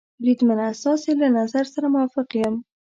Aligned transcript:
بریدمنه، 0.21 0.67
ستاسې 0.81 1.11
له 1.21 1.27
نظر 1.37 1.65
سره 1.73 1.87
موافق 1.93 2.27
یم. 2.41 2.55